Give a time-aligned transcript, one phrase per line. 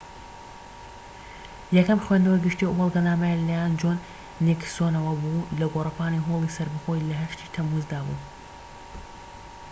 [1.77, 3.97] یەکەم خوێندنەوەی گشتی ئەو بەڵگەنامەیە لەلایەن جۆن
[4.45, 8.19] نیکسۆنەوە بوو لە گۆڕەپانی هۆڵی سەربەخۆیی لە 8 ی تەمموزدا بوو‎